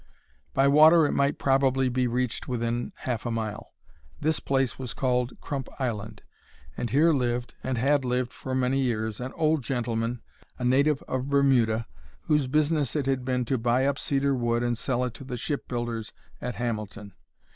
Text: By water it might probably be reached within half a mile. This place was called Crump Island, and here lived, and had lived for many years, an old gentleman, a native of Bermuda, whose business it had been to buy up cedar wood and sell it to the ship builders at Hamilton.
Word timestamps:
By 0.55 0.67
water 0.67 1.05
it 1.05 1.11
might 1.11 1.37
probably 1.37 1.87
be 1.87 2.07
reached 2.07 2.47
within 2.47 2.91
half 3.05 3.23
a 3.23 3.29
mile. 3.29 3.75
This 4.19 4.39
place 4.39 4.79
was 4.79 4.95
called 4.95 5.39
Crump 5.41 5.69
Island, 5.79 6.23
and 6.75 6.89
here 6.89 7.11
lived, 7.13 7.53
and 7.63 7.77
had 7.77 8.03
lived 8.03 8.33
for 8.33 8.55
many 8.55 8.79
years, 8.81 9.19
an 9.19 9.31
old 9.35 9.61
gentleman, 9.61 10.23
a 10.57 10.65
native 10.65 11.03
of 11.03 11.29
Bermuda, 11.29 11.85
whose 12.21 12.47
business 12.47 12.95
it 12.95 13.05
had 13.05 13.23
been 13.23 13.45
to 13.45 13.59
buy 13.59 13.85
up 13.85 13.99
cedar 13.99 14.33
wood 14.33 14.63
and 14.63 14.75
sell 14.75 15.03
it 15.03 15.13
to 15.13 15.23
the 15.23 15.37
ship 15.37 15.67
builders 15.67 16.11
at 16.41 16.55
Hamilton. 16.55 17.13